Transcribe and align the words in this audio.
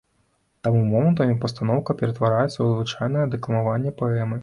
Таму 0.67 0.79
момантамі 0.93 1.35
пастаноўка 1.45 1.97
ператвараецца 2.01 2.55
ў 2.59 2.67
звычайнае 2.75 3.25
дэкламаванне 3.37 3.99
паэмы. 4.05 4.37